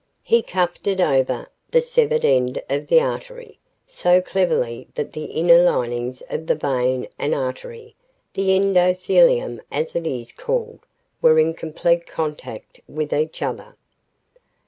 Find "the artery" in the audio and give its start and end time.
2.87-3.59